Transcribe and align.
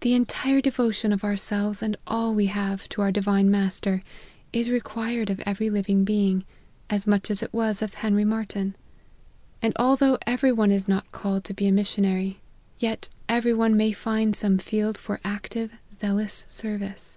The 0.00 0.12
entire 0.12 0.60
devotion 0.60 1.14
of 1.14 1.24
ourselves, 1.24 1.80
and 1.80 1.96
all 2.06 2.34
we 2.34 2.44
have, 2.44 2.86
to 2.90 3.00
our 3.00 3.10
Divine 3.10 3.50
Mas 3.50 3.80
ter, 3.80 4.02
is 4.52 4.68
required 4.68 5.30
of 5.30 5.40
every 5.46 5.70
living 5.70 6.04
being, 6.04 6.44
as 6.90 7.06
much 7.06 7.30
as 7.30 7.42
it 7.42 7.54
was 7.54 7.80
of 7.80 7.94
Henry 7.94 8.26
Marty 8.26 8.58
n: 8.60 8.76
and 9.62 9.72
although 9.78 10.18
every 10.26 10.52
one 10.52 10.70
is 10.70 10.88
not 10.88 11.10
called 11.10 11.42
to 11.44 11.54
be 11.54 11.66
a 11.68 11.72
missionary, 11.72 12.38
yet 12.78 13.08
every 13.30 13.54
one 13.54 13.78
may 13.78 13.92
find 13.92 14.36
some 14.36 14.58
field 14.58 14.98
for 14.98 15.20
active, 15.24 15.72
zealous 15.90 16.44
ser 16.50 16.76
vice. 16.76 17.16